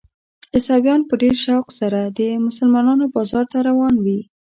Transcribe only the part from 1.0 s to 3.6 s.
په ډېر شوق سره د مسلمانانو بازار ته